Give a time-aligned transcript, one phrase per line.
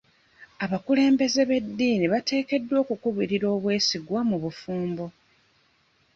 [0.65, 5.05] Abakulembeze b'eddiini bateekeddwa okubulirira obwesigwa mu bufumbo.